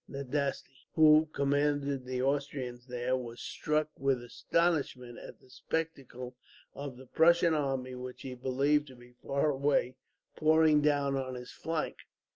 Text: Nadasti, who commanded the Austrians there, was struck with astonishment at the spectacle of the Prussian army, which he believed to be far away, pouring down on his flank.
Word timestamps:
Nadasti, 0.09 0.65
who 0.95 1.29
commanded 1.31 2.05
the 2.07 2.23
Austrians 2.23 2.87
there, 2.87 3.15
was 3.15 3.39
struck 3.39 3.87
with 3.95 4.23
astonishment 4.23 5.19
at 5.19 5.39
the 5.39 5.49
spectacle 5.51 6.35
of 6.73 6.97
the 6.97 7.05
Prussian 7.05 7.53
army, 7.53 7.93
which 7.93 8.23
he 8.23 8.33
believed 8.33 8.87
to 8.87 8.95
be 8.95 9.11
far 9.21 9.51
away, 9.51 9.97
pouring 10.35 10.81
down 10.81 11.15
on 11.15 11.35
his 11.35 11.51
flank. 11.51 11.97